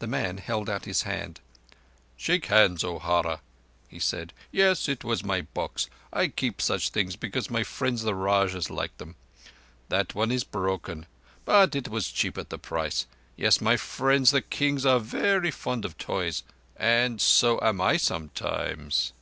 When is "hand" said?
1.04-1.40